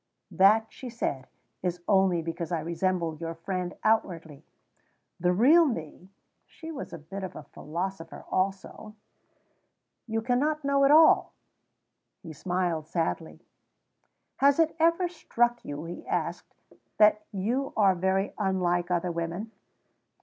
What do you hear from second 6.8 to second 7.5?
a bit of